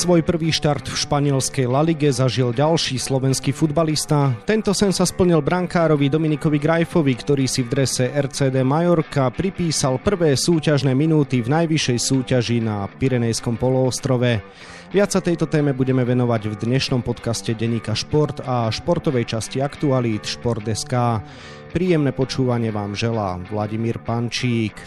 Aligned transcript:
Svoj 0.00 0.24
prvý 0.24 0.48
štart 0.48 0.88
v 0.88 0.96
španielskej 0.96 1.68
La 1.68 1.84
Lige 1.84 2.08
zažil 2.08 2.56
ďalší 2.56 2.96
slovenský 2.96 3.52
futbalista. 3.52 4.32
Tento 4.48 4.72
sen 4.72 4.96
sa 4.96 5.04
splnil 5.04 5.44
brankárovi 5.44 6.08
Dominikovi 6.08 6.56
Grajfovi, 6.56 7.12
ktorý 7.20 7.44
si 7.44 7.60
v 7.60 7.68
drese 7.68 8.08
RCD 8.08 8.64
Majorka 8.64 9.28
pripísal 9.28 10.00
prvé 10.00 10.40
súťažné 10.40 10.96
minúty 10.96 11.44
v 11.44 11.52
najvyššej 11.52 11.98
súťaži 12.00 12.64
na 12.64 12.88
Pirenejskom 12.88 13.60
poloostrove. 13.60 14.40
Viac 14.88 15.12
sa 15.12 15.20
tejto 15.20 15.44
téme 15.44 15.76
budeme 15.76 16.00
venovať 16.00 16.48
v 16.48 16.54
dnešnom 16.64 17.04
podcaste 17.04 17.52
Deníka 17.52 17.92
Šport 17.92 18.40
a 18.40 18.72
športovej 18.72 19.36
časti 19.36 19.60
aktualít 19.60 20.24
Šport.sk. 20.24 20.96
Príjemné 21.76 22.16
počúvanie 22.16 22.72
vám 22.72 22.96
želá 22.96 23.36
Vladimír 23.52 24.00
Pančík. 24.00 24.80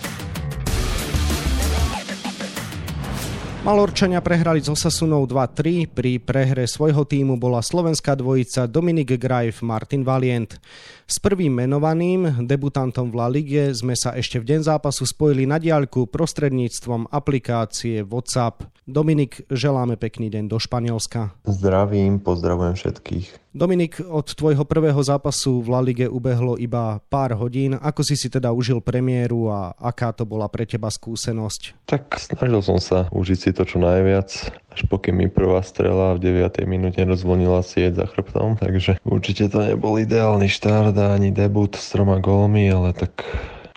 Malorčania 3.64 4.20
prehrali 4.20 4.60
so 4.60 4.76
Sasunou 4.76 5.24
2-3. 5.24 5.88
Pri 5.88 6.20
prehre 6.20 6.68
svojho 6.68 7.08
týmu 7.08 7.40
bola 7.40 7.64
slovenská 7.64 8.12
dvojica 8.20 8.68
Dominik 8.68 9.16
Grajf, 9.16 9.64
Martin 9.64 10.04
Valient. 10.04 10.60
S 11.08 11.16
prvým 11.24 11.56
menovaným, 11.56 12.44
debutantom 12.44 13.08
v 13.08 13.16
La 13.16 13.32
Lige, 13.32 13.72
sme 13.72 13.96
sa 13.96 14.20
ešte 14.20 14.44
v 14.44 14.52
deň 14.52 14.68
zápasu 14.68 15.08
spojili 15.08 15.48
na 15.48 15.64
diaľku 15.64 16.12
prostredníctvom 16.12 17.08
aplikácie 17.08 18.04
WhatsApp. 18.04 18.68
Dominik, 18.84 19.48
želáme 19.48 19.96
pekný 19.96 20.28
deň 20.28 20.52
do 20.52 20.60
Španielska. 20.60 21.32
Zdravím, 21.48 22.20
pozdravujem 22.20 22.76
všetkých. 22.76 23.56
Dominik, 23.56 24.02
od 24.02 24.34
tvojho 24.34 24.66
prvého 24.66 24.98
zápasu 25.00 25.62
v 25.62 25.68
La 25.72 25.80
Lige 25.80 26.10
ubehlo 26.10 26.58
iba 26.60 27.00
pár 27.08 27.38
hodín. 27.38 27.78
Ako 27.78 28.02
si 28.02 28.18
si 28.18 28.28
teda 28.28 28.50
užil 28.50 28.82
premiéru 28.82 29.48
a 29.48 29.72
aká 29.78 30.10
to 30.12 30.26
bola 30.26 30.50
pre 30.50 30.66
teba 30.66 30.90
skúsenosť? 30.90 31.86
Tak 31.86 32.04
snažil 32.18 32.60
som 32.66 32.82
sa 32.82 33.08
užiť 33.14 33.38
si 33.40 33.52
to 33.54 33.64
čo 33.64 33.78
najviac, 33.78 34.30
až 34.74 34.82
pokým 34.90 35.22
mi 35.22 35.28
prvá 35.30 35.62
strela 35.62 36.18
v 36.18 36.34
9. 36.34 36.66
minúte 36.66 37.00
rozvonila 37.06 37.62
sieť 37.62 38.02
za 38.02 38.06
chrbtom, 38.10 38.58
takže 38.58 38.98
určite 39.06 39.48
to 39.54 39.62
nebol 39.62 40.02
ideálny 40.02 40.50
štart 40.50 40.98
ani 40.98 41.30
debut 41.30 41.78
s 41.78 41.94
troma 41.94 42.18
gólmi, 42.18 42.66
ale 42.68 42.92
tak 42.98 43.22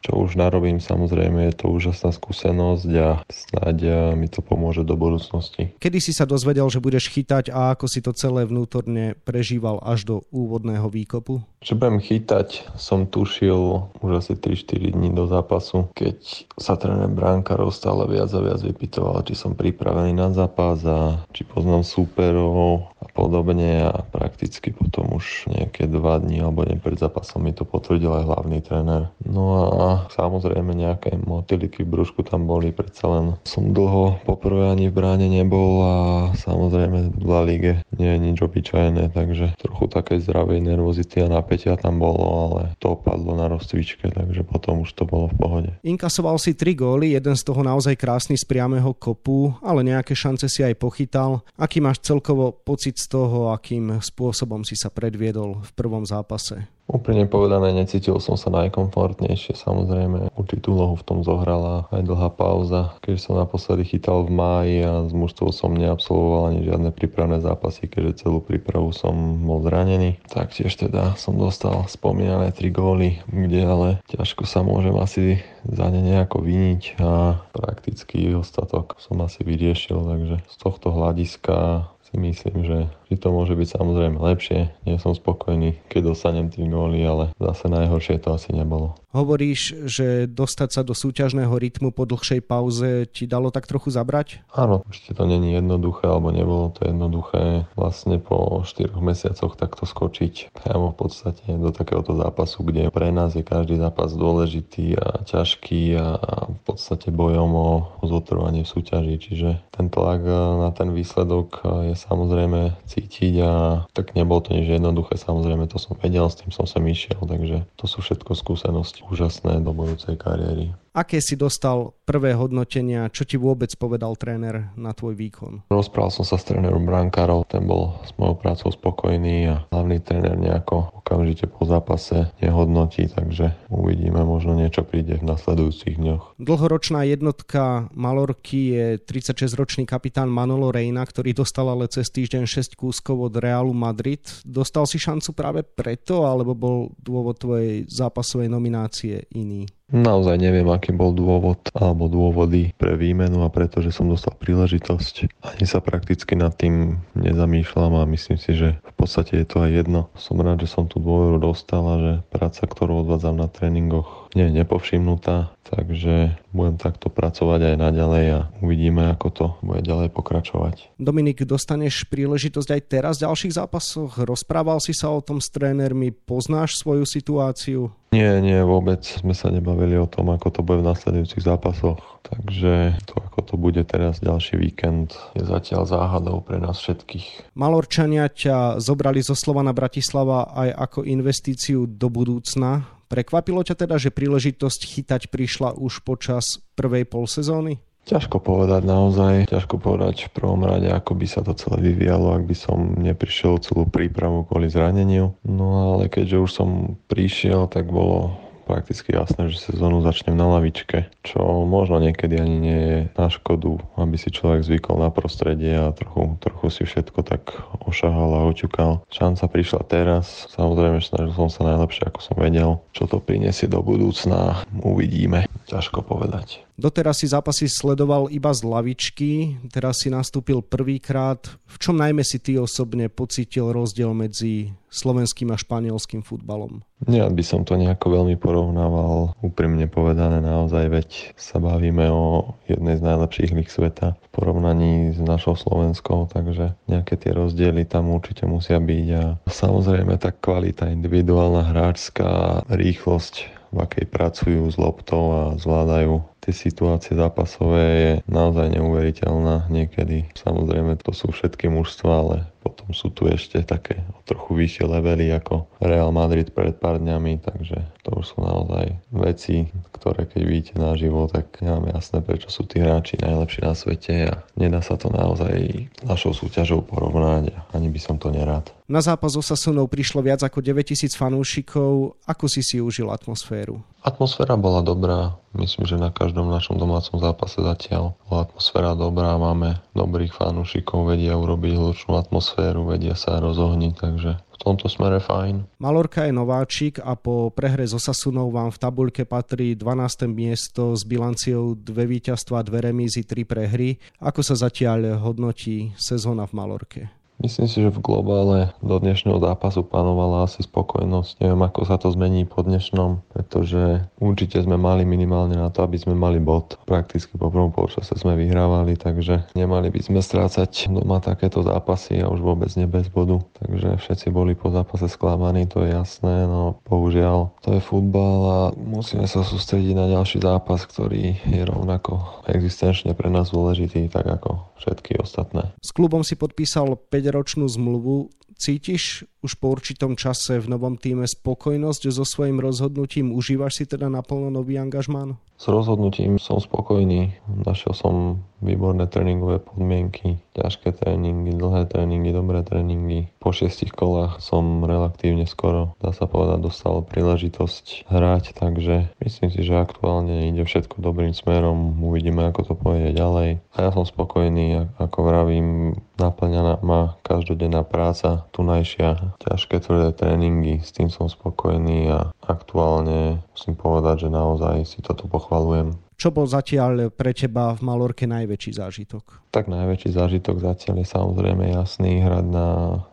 čo 0.02 0.22
už 0.22 0.38
narobím, 0.38 0.78
samozrejme 0.78 1.50
je 1.50 1.54
to 1.56 1.66
úžasná 1.72 2.12
skúsenosť 2.14 2.90
a 3.00 3.08
snáď 3.26 3.78
mi 4.14 4.30
to 4.30 4.44
pomôže 4.44 4.86
do 4.86 4.94
budúcnosti. 4.94 5.74
Kedy 5.82 5.98
si 5.98 6.12
sa 6.14 6.28
dozvedel, 6.28 6.68
že 6.70 6.82
budeš 6.82 7.10
chytať 7.10 7.50
a 7.50 7.74
ako 7.74 7.86
si 7.90 8.00
to 8.04 8.14
celé 8.14 8.46
vnútorne 8.46 9.18
prežíval 9.26 9.82
až 9.82 10.06
do 10.06 10.16
úvodného 10.30 10.86
výkopu? 10.86 11.42
Že 11.66 11.82
budem 11.82 11.98
chytať, 11.98 12.78
som 12.78 13.10
tušil 13.10 13.90
už 13.98 14.10
asi 14.22 14.38
3-4 14.38 14.94
dní 14.94 15.10
do 15.10 15.26
zápasu, 15.26 15.90
keď 15.98 16.46
sa 16.54 16.78
tréner 16.78 17.10
Brankárov 17.10 17.74
stále 17.74 18.06
viac 18.06 18.30
a 18.30 18.44
viac 18.44 18.62
vypytoval, 18.62 19.26
či 19.26 19.34
som 19.34 19.58
pripravený 19.58 20.14
na 20.14 20.30
zápas 20.30 20.78
a 20.86 21.26
či 21.34 21.42
poznám 21.42 21.82
súperov 21.82 22.86
a 23.02 23.06
podobne 23.10 23.82
a 23.82 23.98
prakticky 24.06 24.70
potom 24.70 25.18
už 25.18 25.50
nejaké 25.76 25.92
dva 25.92 26.16
dní 26.16 26.40
alebo 26.40 26.64
deň 26.64 26.80
pred 26.80 26.96
zápasom 26.96 27.44
mi 27.44 27.52
to 27.52 27.68
potvrdil 27.68 28.08
aj 28.08 28.24
hlavný 28.32 28.64
tréner. 28.64 29.12
No 29.28 29.68
a 29.76 30.08
samozrejme 30.08 30.72
nejaké 30.72 31.20
motiliky 31.20 31.84
v 31.84 31.92
brúšku 31.92 32.24
tam 32.24 32.48
boli, 32.48 32.72
predsa 32.72 33.12
len 33.12 33.36
som 33.44 33.76
dlho 33.76 34.24
poprvé 34.24 34.72
ani 34.72 34.88
v 34.88 34.96
bráne 34.96 35.28
nebol 35.28 35.84
a 35.84 35.94
samozrejme 36.32 37.12
v 37.12 37.28
La 37.28 37.44
Lige 37.44 37.84
nie 37.92 38.08
je 38.08 38.18
nič 38.24 38.38
obyčajné, 38.40 39.12
takže 39.12 39.52
trochu 39.60 39.84
také 39.92 40.16
zdravej 40.16 40.64
nervozity 40.64 41.20
a 41.20 41.28
napätia 41.28 41.76
tam 41.76 42.00
bolo, 42.00 42.24
ale 42.24 42.60
to 42.80 42.96
opadlo 42.96 43.36
na 43.36 43.52
rozcvičke, 43.52 44.08
takže 44.08 44.48
potom 44.48 44.88
už 44.88 44.96
to 44.96 45.04
bolo 45.04 45.28
v 45.28 45.36
pohode. 45.36 45.70
Inkasoval 45.84 46.40
si 46.40 46.56
tri 46.56 46.72
góly, 46.72 47.12
jeden 47.12 47.36
z 47.36 47.44
toho 47.44 47.60
naozaj 47.60 48.00
krásny 48.00 48.40
z 48.40 48.48
priamého 48.48 48.96
kopu, 48.96 49.52
ale 49.60 49.84
nejaké 49.84 50.16
šance 50.16 50.48
si 50.48 50.64
aj 50.64 50.72
pochytal. 50.80 51.44
Aký 51.60 51.84
máš 51.84 52.00
celkovo 52.00 52.56
pocit 52.64 52.96
z 52.96 53.12
toho, 53.12 53.52
akým 53.52 54.00
spôsobom 54.00 54.64
si 54.64 54.72
sa 54.72 54.88
predviedol 54.88 55.65
prvom 55.74 56.04
zápase? 56.06 56.68
Úplne 56.86 57.26
povedané, 57.26 57.74
necítil 57.74 58.14
som 58.22 58.38
sa 58.38 58.46
najkomfortnejšie. 58.46 59.58
Samozrejme, 59.58 60.30
určitú 60.38 60.78
úlohu 60.78 60.94
v 60.94 61.02
tom 61.02 61.18
zohrala 61.26 61.90
aj 61.90 62.06
dlhá 62.06 62.30
pauza. 62.30 62.94
Keď 63.02 63.18
som 63.18 63.34
naposledy 63.42 63.82
chytal 63.82 64.22
v 64.22 64.30
máji 64.30 64.76
a 64.86 65.02
s 65.02 65.10
mužstvom 65.10 65.50
som 65.50 65.74
neabsolvoval 65.74 66.54
ani 66.54 66.62
žiadne 66.62 66.94
prípravné 66.94 67.42
zápasy, 67.42 67.90
keďže 67.90 68.22
celú 68.26 68.38
prípravu 68.38 68.94
som 68.94 69.42
bol 69.42 69.66
zranený. 69.66 70.22
Taktiež 70.30 70.78
teda 70.78 71.18
som 71.18 71.34
dostal 71.34 71.90
spomínané 71.90 72.54
tri 72.54 72.70
góly, 72.70 73.18
kde 73.26 73.66
ale 73.66 73.88
ťažko 74.06 74.46
sa 74.46 74.62
môžem 74.62 74.94
asi 74.94 75.42
za 75.66 75.90
ne 75.90 75.98
nejako 75.98 76.46
viniť 76.46 77.02
a 77.02 77.42
prakticky 77.50 78.30
ostatok 78.30 78.94
som 79.02 79.18
asi 79.26 79.42
vyriešil, 79.42 80.06
takže 80.06 80.36
z 80.46 80.56
tohto 80.62 80.94
hľadiska 80.94 81.90
si 82.16 82.24
myslím, 82.24 82.64
že 82.64 82.78
že 83.06 83.22
to 83.22 83.30
môže 83.30 83.54
byť 83.54 83.68
samozrejme 83.70 84.18
lepšie. 84.18 84.72
Nie 84.82 84.98
som 84.98 85.14
spokojný, 85.14 85.78
keď 85.86 86.10
dostanem 86.10 86.50
tým 86.50 86.74
góly, 86.74 87.06
ale 87.06 87.30
zase 87.38 87.70
najhoršie 87.70 88.18
to 88.18 88.34
asi 88.34 88.50
nebolo. 88.50 88.98
Hovoríš, 89.16 89.88
že 89.88 90.28
dostať 90.28 90.68
sa 90.76 90.82
do 90.84 90.92
súťažného 90.92 91.48
rytmu 91.56 91.88
po 91.88 92.04
dlhšej 92.04 92.44
pauze 92.44 93.08
ti 93.08 93.24
dalo 93.24 93.48
tak 93.48 93.64
trochu 93.64 93.88
zabrať? 93.88 94.44
Áno, 94.52 94.84
určite 94.84 95.16
to 95.16 95.24
není 95.24 95.56
jednoduché, 95.56 96.04
alebo 96.04 96.28
nebolo 96.28 96.68
to 96.76 96.84
jednoduché 96.84 97.64
vlastne 97.80 98.20
po 98.20 98.60
4 98.60 98.92
mesiacoch 99.00 99.56
takto 99.56 99.88
skočiť 99.88 100.52
priamo 100.52 100.92
v 100.92 100.96
podstate 101.00 101.48
do 101.48 101.72
takéhoto 101.72 102.12
zápasu, 102.12 102.60
kde 102.60 102.92
pre 102.92 103.08
nás 103.08 103.32
je 103.32 103.40
každý 103.40 103.80
zápas 103.80 104.12
dôležitý 104.12 105.00
a 105.00 105.24
ťažký 105.24 105.96
a 105.96 106.20
v 106.52 106.60
podstate 106.68 107.08
bojom 107.08 107.50
o 107.56 107.70
zotrvanie 108.04 108.68
v 108.68 108.72
súťaži. 108.76 109.16
Čiže 109.16 109.48
ten 109.72 109.88
tlak 109.88 110.28
na 110.60 110.68
ten 110.76 110.92
výsledok 110.92 111.64
je 111.88 111.96
samozrejme 111.96 112.76
cítiť 112.84 113.34
a 113.40 113.52
tak 113.96 114.12
nebolo 114.12 114.44
to 114.44 114.52
nič 114.52 114.76
jednoduché, 114.76 115.16
samozrejme 115.16 115.64
to 115.72 115.80
som 115.80 115.96
vedel, 115.96 116.28
s 116.28 116.44
tým 116.44 116.52
som 116.52 116.68
sa 116.68 116.84
išiel, 116.84 117.16
takže 117.24 117.64
to 117.80 117.88
sú 117.88 118.04
všetko 118.04 118.36
skúsenosti 118.36 119.05
úžasné 119.10 119.62
do 119.62 119.72
budúcej 119.72 120.16
kariéry. 120.18 120.74
Aké 120.96 121.20
si 121.20 121.36
dostal 121.36 121.92
prvé 122.08 122.32
hodnotenia, 122.32 123.12
čo 123.12 123.28
ti 123.28 123.36
vôbec 123.36 123.68
povedal 123.76 124.16
tréner 124.16 124.72
na 124.80 124.96
tvoj 124.96 125.12
výkon? 125.12 125.68
Rozprával 125.68 126.08
som 126.08 126.24
sa 126.24 126.40
s 126.40 126.48
trénerom 126.48 126.88
Brankárov, 126.88 127.44
ten 127.52 127.68
bol 127.68 128.00
s 128.08 128.16
mojou 128.16 128.40
prácou 128.40 128.72
spokojný 128.72 129.44
a 129.44 129.68
hlavný 129.76 130.00
tréner 130.00 130.40
nejako 130.40 131.04
okamžite 131.04 131.52
po 131.52 131.68
zápase 131.68 132.32
nehodnotí, 132.40 133.12
takže 133.12 133.52
uvidíme, 133.68 134.24
možno 134.24 134.56
niečo 134.56 134.88
príde 134.88 135.20
v 135.20 135.28
nasledujúcich 135.28 136.00
dňoch. 136.00 136.40
Dlhoročná 136.40 137.04
jednotka 137.04 137.92
Malorky 137.92 138.72
je 138.72 138.86
36-ročný 138.96 139.84
kapitán 139.84 140.32
Manolo 140.32 140.72
Reina, 140.72 141.04
ktorý 141.04 141.36
dostal 141.36 141.68
ale 141.68 141.92
cez 141.92 142.08
týždeň 142.08 142.48
6 142.48 142.72
kúskov 142.72 143.20
od 143.20 143.36
Realu 143.36 143.76
Madrid. 143.76 144.24
Dostal 144.48 144.88
si 144.88 144.96
šancu 144.96 145.36
práve 145.36 145.60
preto, 145.60 146.24
alebo 146.24 146.56
bol 146.56 146.96
dôvod 146.96 147.36
tvojej 147.36 147.84
zápasovej 147.84 148.48
nominácie 148.48 149.28
iný? 149.36 149.68
Naozaj 149.86 150.42
neviem, 150.42 150.66
aký 150.66 150.90
bol 150.90 151.14
dôvod 151.14 151.70
alebo 151.70 152.10
dôvody 152.10 152.74
pre 152.74 152.98
výmenu 152.98 153.46
a 153.46 153.48
pretože 153.54 153.94
som 153.94 154.10
dostal 154.10 154.34
príležitosť. 154.34 155.30
Ani 155.46 155.62
sa 155.62 155.78
prakticky 155.78 156.34
nad 156.34 156.58
tým 156.58 156.98
nezamýšľam 157.14 158.02
a 158.02 158.10
myslím 158.10 158.34
si, 158.34 158.58
že 158.58 158.82
v 158.82 158.94
podstate 158.98 159.38
je 159.38 159.46
to 159.46 159.62
aj 159.62 159.70
jedno. 159.70 160.10
Som 160.18 160.42
rád, 160.42 160.66
že 160.66 160.74
som 160.74 160.90
tú 160.90 160.98
dôveru 160.98 161.38
dostal 161.38 161.86
a 161.86 161.96
že 162.02 162.12
práca, 162.34 162.66
ktorú 162.66 163.06
odvádzam 163.06 163.38
na 163.38 163.46
tréningoch, 163.46 164.26
nie 164.34 164.50
je 164.50 164.58
nepovšimnutá 164.58 165.56
Takže 165.66 166.38
budem 166.54 166.78
takto 166.78 167.10
pracovať 167.10 167.74
aj 167.74 167.76
naďalej 167.76 168.24
a 168.30 168.40
uvidíme, 168.62 169.10
ako 169.10 169.26
to 169.34 169.46
bude 169.66 169.82
ďalej 169.82 170.14
pokračovať. 170.14 170.94
Dominik, 170.94 171.42
dostaneš 171.42 172.06
príležitosť 172.06 172.70
aj 172.70 172.82
teraz 172.86 173.14
v 173.18 173.26
ďalších 173.26 173.58
zápasoch? 173.58 174.22
Rozprával 174.22 174.78
si 174.78 174.94
sa 174.94 175.10
o 175.10 175.18
tom 175.18 175.42
s 175.42 175.50
trénermi? 175.50 176.14
Poznáš 176.14 176.78
svoju 176.78 177.02
situáciu? 177.02 177.90
Nie, 178.16 178.40
nie, 178.40 178.56
vôbec 178.64 179.04
sme 179.04 179.36
sa 179.36 179.52
nebavili 179.52 180.00
o 180.00 180.08
tom, 180.08 180.32
ako 180.32 180.48
to 180.48 180.60
bude 180.64 180.80
v 180.80 180.88
nasledujúcich 180.88 181.44
zápasoch. 181.44 182.00
Takže 182.24 182.96
to, 183.04 183.14
ako 183.20 183.40
to 183.44 183.54
bude 183.60 183.82
teraz 183.84 184.24
ďalší 184.24 184.56
víkend, 184.56 185.12
je 185.36 185.44
zatiaľ 185.44 185.84
záhadou 185.84 186.40
pre 186.40 186.56
nás 186.56 186.80
všetkých. 186.80 187.52
Malorčania 187.52 188.32
ťa 188.32 188.80
zobrali 188.80 189.20
zo 189.20 189.36
Slovana 189.36 189.76
Bratislava 189.76 190.48
aj 190.48 190.68
ako 190.88 191.04
investíciu 191.04 191.84
do 191.84 192.08
budúcna. 192.08 192.88
Prekvapilo 193.12 193.60
ťa 193.60 193.84
teda, 193.84 194.00
že 194.00 194.08
príležitosť 194.08 194.80
chytať 194.96 195.22
prišla 195.28 195.76
už 195.76 196.00
počas 196.00 196.64
prvej 196.72 197.04
polsezóny? 197.04 197.78
Ťažko 198.06 198.38
povedať 198.38 198.86
naozaj, 198.86 199.50
ťažko 199.50 199.82
povedať 199.82 200.30
v 200.30 200.34
prvom 200.38 200.62
rade, 200.62 200.86
ako 200.86 201.18
by 201.18 201.26
sa 201.26 201.42
to 201.42 201.58
celé 201.58 201.90
vyvíjalo, 201.90 202.38
ak 202.38 202.46
by 202.46 202.54
som 202.54 202.94
neprišiel 203.02 203.58
celú 203.58 203.82
prípravu 203.82 204.46
kvôli 204.46 204.70
zraneniu. 204.70 205.34
No 205.42 205.98
ale 205.98 206.06
keďže 206.06 206.38
už 206.38 206.50
som 206.54 206.94
prišiel, 207.10 207.66
tak 207.66 207.90
bolo 207.90 208.45
prakticky 208.66 209.14
jasné, 209.14 209.46
že 209.48 209.62
sezónu 209.62 210.02
začnem 210.02 210.34
na 210.34 210.50
lavičke, 210.58 211.06
čo 211.22 211.62
možno 211.64 212.02
niekedy 212.02 212.34
ani 212.42 212.56
nie 212.58 212.80
je 212.82 212.98
na 213.14 213.30
škodu, 213.30 213.78
aby 213.94 214.18
si 214.18 214.34
človek 214.34 214.66
zvykol 214.66 214.98
na 214.98 215.14
prostredie 215.14 215.78
a 215.78 215.94
trochu, 215.94 216.34
trochu 216.42 216.66
si 216.74 216.82
všetko 216.82 217.22
tak 217.22 217.54
ošahal 217.86 218.34
a 218.34 218.46
oťukal. 218.50 219.06
Šanca 219.08 219.46
prišla 219.46 219.82
teraz, 219.86 220.50
samozrejme 220.50 220.98
snažil 220.98 221.30
som 221.32 221.46
sa 221.46 221.62
najlepšie, 221.62 222.10
ako 222.10 222.20
som 222.20 222.36
vedel. 222.36 222.82
Čo 222.90 223.06
to 223.06 223.22
prinesie 223.22 223.70
do 223.70 223.78
budúcna, 223.80 224.66
uvidíme. 224.82 225.46
Ťažko 225.70 226.02
povedať. 226.02 226.66
Doteraz 226.76 227.24
si 227.24 227.26
zápasy 227.26 227.72
sledoval 227.72 228.28
iba 228.28 228.52
z 228.52 228.60
lavičky, 228.60 229.56
teraz 229.72 230.04
si 230.04 230.12
nastúpil 230.12 230.60
prvýkrát. 230.60 231.40
V 231.64 231.76
čom 231.80 231.96
najmä 231.96 232.20
si 232.20 232.36
ty 232.36 232.60
osobne 232.60 233.08
pocítil 233.08 233.72
rozdiel 233.72 234.12
medzi 234.12 234.76
slovenským 234.96 235.52
a 235.52 235.60
španielským 235.60 236.24
futbalom? 236.24 236.80
Ja 237.04 237.28
by 237.28 237.44
som 237.44 237.68
to 237.68 237.76
nejako 237.76 238.16
veľmi 238.16 238.40
porovnával, 238.40 239.36
úprimne 239.44 239.84
povedané 239.84 240.40
naozaj, 240.40 240.88
veď 240.88 241.08
sa 241.36 241.60
bavíme 241.60 242.08
o 242.08 242.56
jednej 242.64 242.96
z 242.96 243.04
najlepších 243.04 243.52
líg 243.52 243.68
sveta 243.68 244.16
v 244.16 244.28
porovnaní 244.32 245.12
s 245.12 245.20
našou 245.20 245.60
Slovenskou, 245.60 246.32
takže 246.32 246.72
nejaké 246.88 247.20
tie 247.20 247.36
rozdiely 247.36 247.84
tam 247.84 248.08
určite 248.08 248.48
musia 248.48 248.80
byť 248.80 249.06
a 249.12 249.24
samozrejme 249.44 250.16
tá 250.16 250.32
kvalita 250.32 250.88
individuálna 250.88 251.68
hráčska, 251.68 252.64
rýchlosť 252.72 253.52
v 253.74 253.78
akej 253.82 254.06
pracujú 254.08 254.72
s 254.72 254.76
loptou 254.80 255.24
a 255.36 255.42
zvládajú 255.60 256.24
tie 256.46 256.54
situácie 256.54 257.18
zápasové 257.18 257.84
je 257.98 258.12
naozaj 258.30 258.78
neuveriteľná 258.78 259.66
niekedy. 259.66 260.30
Samozrejme 260.38 260.94
to 261.02 261.10
sú 261.10 261.34
všetky 261.34 261.66
mužstva, 261.66 262.12
ale 262.14 262.36
potom 262.62 262.90
sú 262.94 263.10
tu 263.10 263.26
ešte 263.26 263.62
také 263.62 264.02
trochu 264.26 264.58
vyššie 264.58 264.84
levely 264.90 265.30
ako 265.34 265.70
Real 265.78 266.10
Madrid 266.10 266.50
pred 266.50 266.74
pár 266.78 266.98
dňami, 266.98 267.42
takže 267.42 267.78
to 268.02 268.10
už 268.22 268.34
sú 268.34 268.38
naozaj 268.42 268.94
veci, 269.14 269.70
ktoré 269.94 270.26
keď 270.26 270.40
vidíte 270.42 270.74
naživo, 270.78 271.30
tak 271.30 271.62
nemám 271.62 271.94
jasné, 271.94 272.22
prečo 272.22 272.50
sú 272.50 272.66
tí 272.66 272.82
hráči 272.82 273.22
najlepší 273.22 273.60
na 273.62 273.74
svete 273.74 274.14
a 274.30 274.42
nedá 274.58 274.82
sa 274.82 274.98
to 274.98 275.10
naozaj 275.14 275.86
našou 276.02 276.34
súťažou 276.34 276.82
porovnať 276.82 277.54
a 277.54 277.58
ani 277.74 277.86
by 277.90 278.00
som 278.02 278.18
to 278.18 278.34
nerád. 278.34 278.70
Na 278.86 279.02
zápas 279.02 279.34
so 279.34 279.42
Sasunou 279.42 279.90
prišlo 279.90 280.22
viac 280.22 280.46
ako 280.46 280.62
9000 280.62 281.10
fanúšikov. 281.18 282.22
Ako 282.22 282.46
si 282.46 282.62
si 282.62 282.78
užil 282.78 283.10
atmosféru? 283.10 283.82
Atmosféra 284.06 284.54
bola 284.54 284.78
dobrá. 284.78 285.34
Myslím, 285.58 285.90
že 285.90 285.98
na 285.98 286.14
každom 286.36 286.52
našom 286.52 286.76
domácom 286.76 287.16
zápase 287.16 287.64
zatiaľ 287.64 288.12
bola 288.28 288.44
atmosféra 288.44 288.92
dobrá. 288.92 289.40
Máme 289.40 289.80
dobrých 289.96 290.36
fanúšikov, 290.36 291.08
vedia 291.08 291.32
urobiť 291.32 291.72
hlučnú 291.80 292.12
atmosféru, 292.12 292.84
vedia 292.84 293.16
sa 293.16 293.40
rozohniť, 293.40 293.92
takže 293.96 294.36
v 294.36 294.56
tomto 294.60 294.84
smere 294.84 295.16
fajn. 295.16 295.80
Malorka 295.80 296.28
je 296.28 296.36
nováčik 296.36 297.00
a 297.00 297.16
po 297.16 297.48
prehre 297.48 297.88
so 297.88 297.96
Sasunou 297.96 298.52
vám 298.52 298.68
v 298.68 298.76
tabuľke 298.84 299.24
patrí 299.24 299.80
12. 299.80 300.28
miesto 300.28 300.92
s 300.92 301.08
bilanciou 301.08 301.72
dve 301.72 302.04
víťazstva, 302.04 302.68
dve 302.68 302.92
remízy, 302.92 303.24
tri 303.24 303.48
prehry. 303.48 303.96
Ako 304.20 304.44
sa 304.44 304.60
zatiaľ 304.60 305.16
hodnotí 305.16 305.96
sezóna 305.96 306.44
v 306.44 306.52
Malorke? 306.52 307.02
Myslím 307.36 307.68
si, 307.68 307.84
že 307.84 307.92
v 307.92 308.00
globále 308.00 308.72
do 308.80 308.96
dnešného 308.96 309.36
zápasu 309.44 309.84
panovala 309.84 310.48
asi 310.48 310.64
spokojnosť. 310.64 311.44
Neviem, 311.44 311.68
ako 311.68 311.80
sa 311.84 312.00
to 312.00 312.08
zmení 312.08 312.48
po 312.48 312.64
dnešnom, 312.64 313.20
pretože 313.28 314.08
určite 314.16 314.56
sme 314.64 314.80
mali 314.80 315.04
minimálne 315.04 315.60
na 315.60 315.68
to, 315.68 315.84
aby 315.84 316.00
sme 316.00 316.16
mali 316.16 316.40
bod. 316.40 316.80
Prakticky 316.88 317.36
po 317.36 317.52
prvom 317.52 317.76
polčase 317.76 318.16
sme 318.16 318.40
vyhrávali, 318.40 318.96
takže 318.96 319.52
nemali 319.52 319.92
by 319.92 320.00
sme 320.00 320.20
strácať 320.24 320.88
doma 320.88 321.20
takéto 321.20 321.60
zápasy 321.60 322.24
a 322.24 322.32
už 322.32 322.40
vôbec 322.40 322.72
nie 322.72 322.88
bez 322.88 323.12
bodu. 323.12 323.44
Takže 323.60 324.00
všetci 324.00 324.32
boli 324.32 324.56
po 324.56 324.72
zápase 324.72 325.04
sklamaní, 325.04 325.68
to 325.68 325.84
je 325.84 325.92
jasné, 325.92 326.48
no 326.48 326.80
bohužiaľ 326.88 327.52
to 327.60 327.76
je 327.76 327.84
futbal 327.84 328.40
a 328.48 328.60
musíme 328.80 329.28
sa 329.28 329.44
sústrediť 329.44 329.92
na 329.92 330.08
ďalší 330.08 330.40
zápas, 330.40 330.88
ktorý 330.88 331.36
je 331.44 331.62
rovnako 331.68 332.44
existenčne 332.48 333.12
pre 333.12 333.28
nás 333.28 333.52
dôležitý, 333.52 334.08
tak 334.08 334.24
ako 334.24 334.72
všetky 334.80 335.20
ostatné. 335.20 335.72
S 335.80 335.92
klubom 335.92 336.20
si 336.24 336.36
podpísal 336.36 336.96
5-ročnú 337.26 337.66
zmluvu. 337.66 338.30
Cítiš 338.56 339.28
už 339.44 339.60
po 339.60 339.76
určitom 339.76 340.16
čase 340.16 340.56
v 340.56 340.72
novom 340.72 340.96
týme 340.96 341.28
spokojnosť 341.28 342.08
so 342.08 342.24
svojím 342.24 342.58
rozhodnutím? 342.58 343.36
Užívaš 343.36 343.78
si 343.78 343.84
teda 343.84 344.08
naplno 344.08 344.48
nový 344.48 344.80
angažmán? 344.80 345.36
S 345.56 345.68
rozhodnutím 345.72 346.36
som 346.36 346.60
spokojný. 346.60 347.36
Našiel 347.48 347.96
som 347.96 348.44
výborné 348.60 349.08
tréningové 349.08 349.60
podmienky, 349.60 350.40
ťažké 350.56 350.96
tréningy, 350.96 351.56
dlhé 351.56 351.88
tréningy, 351.88 352.32
dobré 352.32 352.60
tréningy. 352.60 353.32
Po 353.40 353.52
šiestich 353.52 353.92
kolách 353.92 354.40
som 354.40 354.84
relatívne 354.84 355.44
skoro, 355.48 355.96
dá 356.00 356.12
sa 356.12 356.28
povedať, 356.28 356.60
dostal 356.60 357.04
príležitosť 357.04 358.08
hrať, 358.08 358.56
takže 358.56 359.12
myslím 359.20 359.48
si, 359.52 359.60
že 359.64 359.80
aktuálne 359.80 360.48
ide 360.52 360.64
všetko 360.64 361.00
dobrým 361.00 361.32
smerom. 361.32 362.00
Uvidíme, 362.04 362.48
ako 362.48 362.72
to 362.72 362.74
pôjde 362.76 363.16
ďalej. 363.16 363.60
A 363.72 363.76
ja 363.80 363.90
som 363.92 364.08
spokojný, 364.08 364.92
ako 364.96 365.18
vravím, 365.24 365.96
naplňaná 366.16 366.80
ma 366.80 367.16
každodenná 367.24 367.84
práca, 367.84 368.45
tunajšia, 368.56 369.36
ťažké 369.44 369.84
tvrdé 369.84 370.16
tréningy, 370.16 370.80
s 370.80 370.96
tým 370.96 371.12
som 371.12 371.28
spokojný 371.28 372.08
a 372.08 372.32
aktuálne 372.40 373.44
musím 373.52 373.76
povedať, 373.76 374.26
že 374.26 374.28
naozaj 374.32 374.88
si 374.88 375.04
toto 375.04 375.28
pochvalujem. 375.28 375.92
Čo 376.16 376.32
bol 376.32 376.48
zatiaľ 376.48 377.12
pre 377.12 377.36
teba 377.36 377.76
v 377.76 377.84
Malorke 377.84 378.24
najväčší 378.24 378.80
zážitok? 378.80 379.52
Tak 379.52 379.68
najväčší 379.68 380.16
zážitok 380.16 380.64
zatiaľ 380.64 381.04
je 381.04 381.08
samozrejme 381.12 381.64
jasný 381.76 382.24
hrať 382.24 382.46
na 382.48 382.68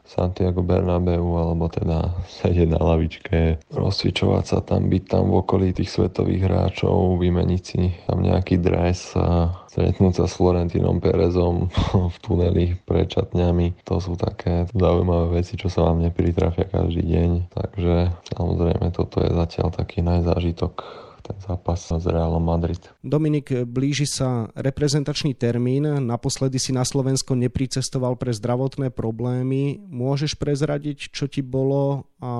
Santiago 0.08 0.64
Bernabeu 0.64 1.36
alebo 1.36 1.68
teda 1.68 2.16
sedieť 2.32 2.72
na 2.72 2.80
lavičke, 2.80 3.60
rozcvičovať 3.76 4.44
sa 4.48 4.60
tam, 4.64 4.88
byť 4.88 5.04
tam 5.04 5.36
v 5.36 5.36
okolí 5.36 5.76
tých 5.76 5.92
svetových 5.92 6.48
hráčov, 6.48 7.20
vymeniť 7.20 7.62
si 7.64 7.92
tam 8.08 8.24
nejaký 8.24 8.64
dres 8.64 9.12
a 9.20 9.52
stretnúť 9.68 10.24
sa 10.24 10.26
s 10.30 10.40
Florentínom 10.40 11.04
Perezom 11.04 11.68
v 12.14 12.18
tuneli 12.24 12.80
pred 12.88 13.12
čatňami. 13.12 13.84
To 13.84 14.00
sú 14.00 14.16
také 14.16 14.64
zaujímavé 14.72 15.44
veci, 15.44 15.60
čo 15.60 15.68
sa 15.68 15.92
vám 15.92 16.00
nepritrafia 16.00 16.72
každý 16.72 17.04
deň. 17.04 17.30
Takže 17.52 17.96
samozrejme 18.32 18.96
toto 18.96 19.20
je 19.20 19.28
zatiaľ 19.28 19.76
taký 19.76 20.00
najzážitok 20.00 21.04
ten 21.24 21.40
zápas 21.40 21.88
s 21.88 22.04
Realom 22.04 22.44
Madrid. 22.44 22.84
Dominik, 23.00 23.64
blíži 23.64 24.04
sa 24.04 24.52
reprezentačný 24.60 25.31
termín. 25.34 25.88
Naposledy 25.88 26.60
si 26.60 26.75
na 26.75 26.84
Slovensko 26.84 27.40
nepricestoval 27.40 28.20
pre 28.20 28.36
zdravotné 28.36 28.92
problémy. 28.92 29.80
Môžeš 29.88 30.36
prezradiť, 30.36 31.16
čo 31.16 31.31
ti 31.31 31.40
bolo 31.40 32.12
a 32.24 32.31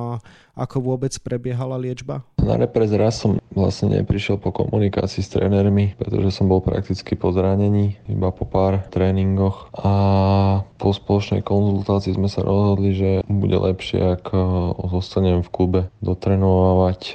ako 0.54 0.94
vôbec 0.94 1.12
prebiehala 1.20 1.76
liečba? 1.76 2.24
Na 2.38 2.56
reprez 2.56 2.94
raz 2.94 3.20
som 3.20 3.42
vlastne 3.52 4.00
neprišiel 4.00 4.38
po 4.38 4.54
komunikácii 4.54 5.26
s 5.26 5.34
trénermi, 5.34 5.98
pretože 5.98 6.30
som 6.30 6.46
bol 6.46 6.62
prakticky 6.62 7.18
po 7.18 7.34
zranení, 7.34 7.98
iba 8.06 8.30
po 8.30 8.46
pár 8.46 8.86
tréningoch 8.94 9.74
a 9.74 9.92
po 10.78 10.94
spoločnej 10.94 11.42
konzultácii 11.42 12.16
sme 12.16 12.30
sa 12.30 12.46
rozhodli, 12.46 12.94
že 12.94 13.10
bude 13.26 13.58
lepšie, 13.58 14.20
ak 14.20 14.30
e, 14.30 14.38
zostanem 14.94 15.42
v 15.42 15.50
klube 15.50 15.82
dotrenovať 16.06 17.02
e, 17.02 17.14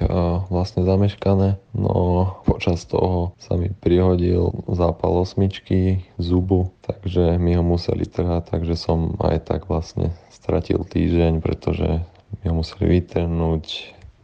vlastne 0.50 0.82
zameškané. 0.82 1.62
No 1.78 1.94
počas 2.42 2.82
toho 2.90 3.38
sa 3.38 3.54
mi 3.54 3.70
prihodil 3.70 4.50
zápal 4.66 5.14
osmičky 5.22 6.02
zubu, 6.18 6.74
takže 6.82 7.38
mi 7.38 7.54
ho 7.54 7.62
museli 7.62 8.02
trhať, 8.02 8.50
takže 8.50 8.74
som 8.74 9.14
aj 9.22 9.46
tak 9.46 9.70
vlastne 9.70 10.10
stratil 10.34 10.82
týždeň, 10.82 11.38
pretože 11.38 12.02
mi 12.40 12.44
ho 12.50 12.54
museli 12.60 13.00
vytrhnúť, 13.00 13.66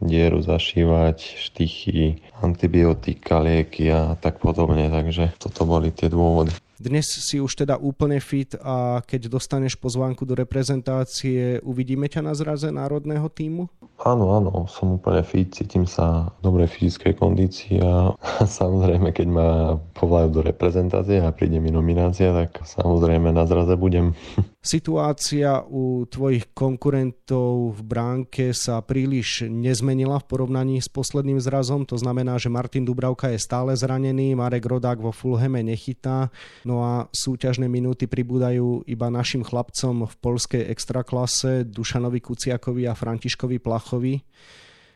dieru 0.03 0.43
zašívať, 0.43 1.17
štychy, 1.39 2.19
antibiotika, 2.43 3.39
lieky 3.39 3.89
a 3.89 4.19
tak 4.19 4.43
podobne. 4.43 4.91
Takže 4.91 5.35
toto 5.39 5.63
boli 5.63 5.89
tie 5.89 6.11
dôvody. 6.11 6.51
Dnes 6.85 7.09
si 7.09 7.41
už 7.41 7.65
teda 7.65 7.81
úplne 7.81 8.21
fit 8.21 8.53
a 8.61 9.01
keď 9.01 9.33
dostaneš 9.33 9.73
pozvánku 9.81 10.21
do 10.21 10.37
reprezentácie, 10.37 11.57
uvidíme 11.65 12.05
ťa 12.05 12.21
na 12.21 12.37
zraze 12.37 12.69
národného 12.69 13.25
týmu? 13.25 13.65
Áno, 14.05 14.37
áno, 14.37 14.69
som 14.69 15.01
úplne 15.01 15.25
fit, 15.25 15.49
cítim 15.49 15.89
sa 15.89 16.29
v 16.37 16.39
dobrej 16.45 16.69
fyzickej 16.77 17.13
kondícii 17.17 17.81
a 17.81 18.13
samozrejme, 18.59 19.09
keď 19.17 19.27
ma 19.33 19.49
povolajú 19.97 20.29
do 20.29 20.41
reprezentácie 20.45 21.25
a 21.25 21.33
príde 21.33 21.57
mi 21.57 21.73
nominácia, 21.73 22.29
tak 22.29 22.61
samozrejme 22.61 23.33
na 23.33 23.49
zraze 23.49 23.73
budem. 23.73 24.13
Situácia 24.65 25.61
u 25.65 26.09
tvojich 26.09 26.49
konkurentov 26.53 27.77
v 27.77 27.81
bránke 27.85 28.49
sa 28.53 28.81
príliš 28.81 29.45
nezmenila 29.45 30.17
v 30.21 30.25
porovnaní 30.25 30.81
s 30.81 30.89
posledným 30.89 31.37
zrazom, 31.37 31.85
to 31.85 31.97
znamená, 31.97 32.41
že 32.41 32.49
Martin 32.49 32.81
Dubravka 32.81 33.29
je 33.29 33.37
stále 33.37 33.77
zranený, 33.77 34.33
Marek 34.33 34.65
Rodák 34.65 34.97
vo 34.97 35.13
Fulheme 35.13 35.61
nechytá, 35.61 36.33
no 36.65 36.74
a 36.81 36.93
súťažné 37.13 37.69
minúty 37.69 38.09
pribúdajú 38.09 38.83
iba 38.89 39.07
našim 39.13 39.45
chlapcom 39.45 40.09
v 40.09 40.13
polskej 40.19 40.63
extraklase 40.67 41.63
Dušanovi 41.63 42.19
Kuciakovi 42.19 42.89
a 42.89 42.97
Františkovi 42.97 43.61
Plachovi. 43.61 44.19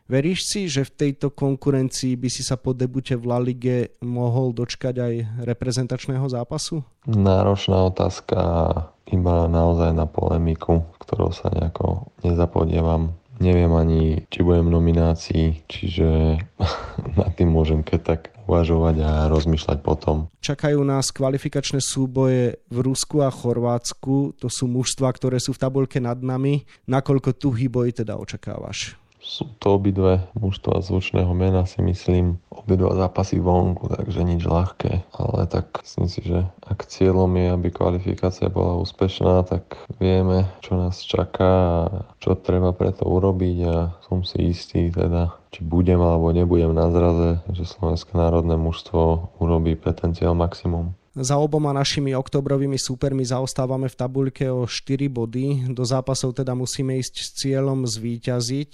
Veríš 0.10 0.50
si, 0.50 0.66
že 0.66 0.90
v 0.90 0.96
tejto 0.98 1.30
konkurencii 1.30 2.18
by 2.18 2.30
si 2.34 2.42
sa 2.42 2.58
po 2.58 2.74
debute 2.74 3.14
v 3.14 3.30
La 3.30 3.38
Lige 3.38 3.94
mohol 4.02 4.58
dočkať 4.58 4.96
aj 4.98 5.14
reprezentačného 5.46 6.26
zápasu? 6.26 6.82
Náročná 7.06 7.86
otázka 7.86 8.42
iba 9.14 9.46
naozaj 9.46 9.94
na 9.94 10.10
polemiku, 10.10 10.82
ktorou 10.98 11.30
sa 11.30 11.54
nejako 11.54 12.10
nezapodievam. 12.26 13.14
neviem 13.38 13.70
ani, 13.70 14.26
či 14.34 14.42
budem 14.42 14.74
v 14.74 14.76
nominácii, 14.82 15.46
čiže 15.70 16.42
nad 17.22 17.30
tým 17.38 17.54
môžem 17.54 17.86
keď 17.86 18.00
tak 18.02 18.22
uvažovať 18.50 18.96
a 19.06 19.12
rozmýšľať 19.30 19.86
potom. 19.86 20.34
Čakajú 20.42 20.82
nás 20.82 21.14
kvalifikačné 21.14 21.78
súboje 21.78 22.58
v 22.66 22.78
Rusku 22.82 23.22
a 23.22 23.30
Chorvátsku. 23.30 24.42
To 24.42 24.50
sú 24.50 24.66
mužstva, 24.66 25.14
ktoré 25.14 25.38
sú 25.38 25.54
v 25.54 25.62
tabulke 25.62 26.02
nad 26.02 26.18
nami. 26.18 26.66
Nakoľko 26.90 27.38
tuhý 27.38 27.70
boj 27.70 27.94
teda 27.94 28.18
očakávaš? 28.18 28.98
Sú 29.20 29.52
to 29.60 29.76
obidve 29.76 30.32
mužstva 30.32 30.80
zvučného 30.80 31.32
mena, 31.36 31.68
si 31.68 31.84
myslím, 31.84 32.40
obidva 32.48 32.96
zápasy 32.96 33.44
vonku, 33.44 33.92
takže 33.92 34.24
nič 34.24 34.48
ľahké. 34.48 35.12
Ale 35.12 35.44
tak 35.52 35.84
myslím 35.84 36.08
si, 36.08 36.20
že 36.24 36.48
ak 36.64 36.88
cieľom 36.88 37.28
je, 37.36 37.48
aby 37.52 37.68
kvalifikácia 37.68 38.48
bola 38.48 38.80
úspešná, 38.80 39.44
tak 39.44 39.76
vieme, 40.00 40.48
čo 40.64 40.80
nás 40.80 41.04
čaká 41.04 41.52
a 41.52 41.84
čo 42.24 42.40
treba 42.40 42.72
preto 42.72 43.04
urobiť 43.12 43.58
a 43.68 43.76
som 44.08 44.24
si 44.24 44.56
istý 44.56 44.88
teda, 44.88 45.36
či 45.52 45.68
budem 45.68 46.00
alebo 46.00 46.32
nebudem 46.32 46.72
na 46.72 46.88
zraze, 46.88 47.44
že 47.52 47.68
Slovenské 47.68 48.16
národné 48.16 48.56
mužstvo 48.56 49.36
urobí 49.44 49.76
potenciál 49.76 50.32
maximum. 50.32 50.96
Za 51.20 51.36
oboma 51.36 51.76
našimi 51.76 52.16
oktobrovými 52.16 52.80
súpermi 52.80 53.28
zaostávame 53.28 53.92
v 53.92 54.00
tabuľke 54.00 54.48
o 54.48 54.64
4 54.64 55.12
body. 55.12 55.68
Do 55.76 55.84
zápasov 55.84 56.32
teda 56.38 56.56
musíme 56.56 56.96
ísť 56.96 57.16
s 57.20 57.30
cieľom 57.36 57.84
zvíťaziť 57.84 58.72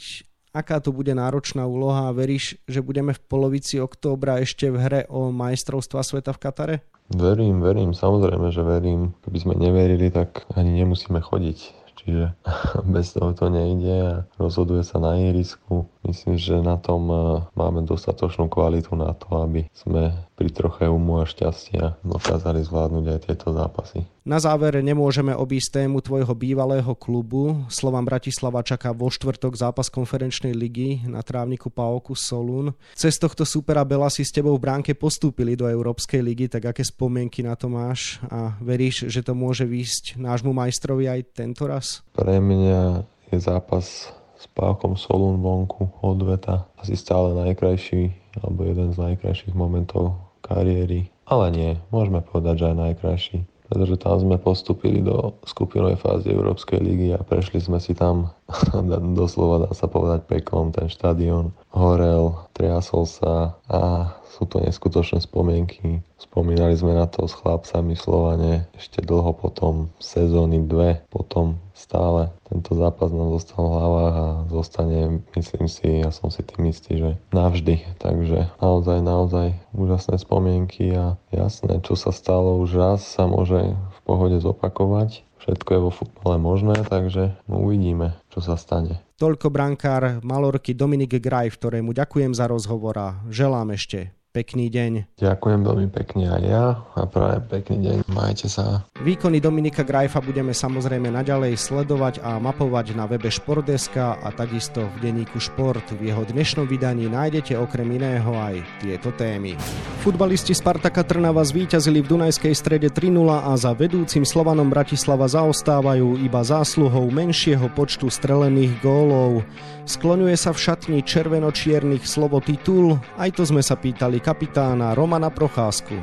aká 0.56 0.80
to 0.80 0.96
bude 0.96 1.12
náročná 1.12 1.68
úloha 1.68 2.08
a 2.08 2.16
veríš, 2.16 2.56
že 2.64 2.80
budeme 2.80 3.12
v 3.12 3.20
polovici 3.28 3.84
októbra 3.84 4.40
ešte 4.40 4.72
v 4.72 4.80
hre 4.80 5.02
o 5.12 5.36
majstrovstva 5.36 6.00
sveta 6.00 6.32
v 6.32 6.40
Katare? 6.40 6.76
Verím, 7.12 7.60
verím, 7.60 7.92
samozrejme, 7.92 8.50
že 8.50 8.64
verím. 8.64 9.12
Keby 9.28 9.38
sme 9.38 9.54
neverili, 9.60 10.08
tak 10.10 10.48
ani 10.56 10.82
nemusíme 10.82 11.20
chodiť. 11.20 11.86
Čiže 12.06 12.26
bez 12.96 13.14
toho 13.14 13.34
to 13.34 13.52
nejde 13.52 13.96
a 14.00 14.14
rozhoduje 14.40 14.82
sa 14.86 15.02
na 15.04 15.20
ihrisku. 15.20 15.90
Myslím, 16.08 16.40
že 16.40 16.56
na 16.64 16.80
tom 16.80 17.04
eh, 17.12 17.20
máme 17.58 17.84
dostatočnú 17.84 18.48
kvalitu 18.48 18.96
na 18.96 19.12
to, 19.12 19.44
aby 19.44 19.68
sme 19.76 20.14
pri 20.40 20.50
troche 20.54 20.86
umu 20.88 21.20
a 21.22 21.30
šťastia 21.30 22.00
dokázali 22.06 22.64
zvládnuť 22.64 23.06
aj 23.12 23.20
tieto 23.28 23.52
zápasy. 23.52 24.08
Na 24.25 24.41
záver 24.41 24.82
nemôžeme 24.82 25.38
obísť 25.38 25.86
tému 25.86 26.01
tvojho 26.01 26.34
bývalého 26.34 26.98
klubu. 26.98 27.62
Slovan 27.70 28.10
Bratislava 28.10 28.65
čaká 28.65 28.89
vo 28.89 29.13
štvrtok 29.13 29.53
zápas 29.53 29.86
konferenčnej 29.86 30.50
ligy 30.50 31.05
na 31.05 31.22
trávniku 31.22 31.70
Paoku 31.70 32.17
Solún. 32.17 32.74
Cez 32.98 33.22
tohto 33.22 33.46
supera 33.46 33.86
Bela 33.86 34.10
si 34.10 34.25
s 34.25 34.34
tebou 34.34 34.58
v 34.58 34.65
bránke 34.65 34.98
postúpili 34.98 35.53
do 35.53 35.70
Európskej 35.70 36.25
ligy, 36.25 36.50
tak 36.50 36.74
aké 36.74 36.82
spomienky 36.82 37.46
na 37.46 37.53
to 37.53 37.70
máš 37.70 38.17
a 38.34 38.58
veríš, 38.65 39.05
že 39.13 39.22
to 39.22 39.38
môže 39.38 39.62
výjsť 39.62 40.17
nášmu 40.17 40.58
majstrovi 40.58 41.05
aj 41.05 41.22
tento 41.29 41.70
raz? 41.70 42.01
Pre 42.17 42.41
mňa 42.41 43.05
je 43.29 43.38
zápas 43.38 44.10
s 44.41 44.46
Pákom 44.58 44.98
Solún 44.98 45.38
vonku 45.38 46.01
odveta 46.01 46.65
asi 46.82 46.98
stále 46.98 47.38
najkrajší 47.46 48.10
alebo 48.41 48.65
jeden 48.65 48.89
z 48.89 48.98
najkrajších 49.05 49.53
momentov 49.53 50.17
kariéry. 50.41 51.13
Ale 51.29 51.53
nie, 51.53 51.72
môžeme 51.94 52.25
povedať, 52.25 52.65
že 52.65 52.65
aj 52.74 52.77
najkrajší. 52.89 53.38
Pretože 53.66 53.98
tam 53.98 54.22
sme 54.22 54.38
postupili 54.38 55.02
do 55.02 55.42
skupinovej 55.42 55.98
fázy 55.98 56.30
Európskej 56.30 56.80
ligy 56.86 57.18
a 57.18 57.22
prešli 57.26 57.58
sme 57.58 57.82
si 57.82 57.98
tam, 57.98 58.30
doslova 59.18 59.66
dá 59.66 59.72
sa 59.74 59.90
povedať 59.90 60.30
peklom, 60.30 60.70
ten 60.70 60.86
štadión 60.86 61.56
horel, 61.74 62.38
triasol 62.54 63.10
sa 63.10 63.58
a 63.66 64.14
sú 64.36 64.44
to 64.46 64.60
neskutočné 64.60 65.24
spomienky. 65.24 66.04
Spomínali 66.20 66.75
sme 66.75 66.92
na 66.92 67.08
to 67.08 67.24
s 67.24 67.34
chlapcami 67.40 67.96
Slovane 67.96 68.68
ešte 68.75 69.00
dlho 69.00 69.32
potom, 69.32 69.88
sezóny 70.04 70.60
dve, 70.68 71.00
potom 71.08 71.56
stále 71.72 72.36
tento 72.48 72.75
zápas 72.75 73.12
nám 73.12 73.32
zostal 73.36 73.64
v 73.68 73.75
hlavách 73.80 74.16
a 74.16 74.30
zostane, 74.52 75.24
myslím 75.36 75.66
si, 75.72 76.04
ja 76.04 76.12
som 76.12 76.28
si 76.28 76.44
tým 76.44 76.68
istý, 76.68 77.00
že 77.00 77.12
navždy. 77.32 78.00
Takže 78.00 78.52
naozaj, 78.60 79.00
naozaj 79.00 79.48
úžasné 79.72 80.20
spomienky 80.20 80.96
a 80.96 81.16
jasné, 81.32 81.80
čo 81.84 81.96
sa 81.96 82.12
stalo 82.12 82.60
už 82.60 82.75
raz 82.75 83.00
sa 83.08 83.28
môže 83.28 83.75
v 83.75 84.00
pohode 84.04 84.40
zopakovať. 84.40 85.24
Všetko 85.46 85.70
je 85.78 85.84
vo 85.84 85.92
futbale 85.94 86.42
možné, 86.42 86.82
takže 86.90 87.38
uvidíme, 87.46 88.18
čo 88.36 88.44
sa 88.44 88.60
stane. 88.60 89.00
Toľko 89.15 89.48
brankár 89.48 90.20
Malorky 90.20 90.75
Dominik 90.75 91.15
Graj, 91.24 91.56
ktorému 91.56 91.96
ďakujem 91.96 92.36
za 92.36 92.51
rozhovor 92.51 93.00
a 93.00 93.10
želám 93.32 93.72
ešte 93.72 94.12
Pekný 94.36 94.68
deň. 94.68 95.15
Ďakujem 95.15 95.63
veľmi 95.63 95.88
pekne 95.96 96.27
aj 96.27 96.44
ja 96.44 96.84
a 96.92 97.08
práve 97.08 97.39
pekný 97.48 97.88
deň. 97.88 97.98
Majte 98.12 98.51
sa. 98.51 98.84
Výkony 99.00 99.39
Dominika 99.39 99.88
Grajfa 99.88 100.20
budeme 100.20 100.51
samozrejme 100.51 101.08
naďalej 101.08 101.56
sledovať 101.56 102.20
a 102.20 102.36
mapovať 102.36 103.00
na 103.00 103.08
webe 103.08 103.32
Športdeska 103.32 104.20
a 104.20 104.36
takisto 104.36 104.92
v 105.00 105.08
denníku 105.08 105.39
Šport. 105.39 105.88
V 105.96 106.12
jeho 106.12 106.27
dnešnom 106.27 106.68
vydaní 106.68 107.08
nájdete 107.08 107.56
okrem 107.56 107.88
iného 107.96 108.36
aj 108.36 108.60
tieto 108.84 109.15
témy. 109.15 109.56
Futbalisti 110.04 110.51
Spartaka 110.51 111.08
Trnava 111.08 111.39
zvíťazili 111.39 112.04
v 112.04 112.20
Dunajskej 112.20 112.51
strede 112.60 112.92
3-0 112.92 113.15
a 113.39 113.56
za 113.56 113.72
vedúcim 113.72 114.27
Slovanom 114.27 114.68
Bratislava 114.68 115.32
zaostávajú 115.32 116.20
iba 116.20 116.44
zásluhou 116.44 117.08
menšieho 117.08 117.72
počtu 117.72 118.12
strelených 118.12 118.84
gólov. 118.84 119.48
Skloňuje 119.86 120.34
sa 120.34 120.50
v 120.50 120.60
šatni 120.65 121.00
červeno-čiernych 121.06 122.10
slovo 122.10 122.42
titul, 122.42 122.98
aj 123.22 123.38
to 123.38 123.46
sme 123.46 123.62
sa 123.62 123.77
pýtali 123.77 124.18
kapitána 124.25 124.98
Romana 124.98 125.29
Procházku. 125.29 125.94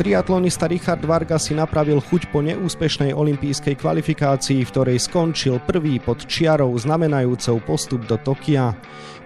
Triatlonista 0.00 0.64
Richard 0.64 1.04
Varga 1.04 1.36
si 1.36 1.52
napravil 1.52 2.00
chuť 2.00 2.32
po 2.32 2.40
neúspešnej 2.40 3.12
olympijskej 3.12 3.76
kvalifikácii, 3.76 4.64
v 4.64 4.70
ktorej 4.72 4.96
skončil 4.96 5.60
prvý 5.68 6.00
pod 6.00 6.24
čiarou 6.24 6.72
znamenajúcou 6.72 7.60
postup 7.60 8.08
do 8.08 8.16
Tokia. 8.16 8.72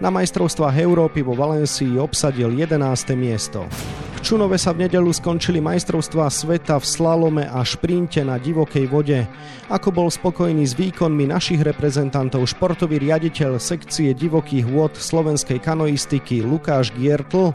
Na 0.02 0.10
majstrovstvách 0.10 0.74
Európy 0.82 1.22
vo 1.22 1.38
Valencii 1.38 1.94
obsadil 1.94 2.50
11. 2.50 2.74
miesto. 3.14 3.70
Čunove 4.18 4.58
sa 4.58 4.74
v 4.74 4.88
nedelu 4.88 5.14
skončili 5.14 5.62
majstrovstvá 5.62 6.26
sveta 6.26 6.82
v 6.82 6.86
slalome 6.90 7.44
a 7.46 7.62
šprinte 7.62 8.24
na 8.26 8.40
divokej 8.42 8.90
vode. 8.90 9.20
Ako 9.70 9.94
bol 9.94 10.10
spokojný 10.10 10.66
s 10.66 10.74
výkonmi 10.74 11.30
našich 11.30 11.62
reprezentantov 11.62 12.50
športový 12.50 12.98
riaditeľ 12.98 13.62
sekcie 13.62 14.10
divokých 14.10 14.66
vôd 14.66 14.98
slovenskej 14.98 15.62
kanoistiky 15.62 16.42
Lukáš 16.42 16.90
Giertl, 16.98 17.54